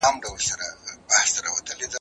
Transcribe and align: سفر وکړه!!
سفر 0.03 1.49
وکړه!! 1.55 1.87